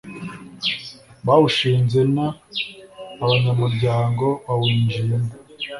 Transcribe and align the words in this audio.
bawushinze 1.25 1.99
n 2.15 2.17
abanyamuryango 3.23 4.25
bawinjiyemo 4.45 5.31